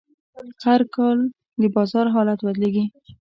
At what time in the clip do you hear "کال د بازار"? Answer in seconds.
0.95-2.05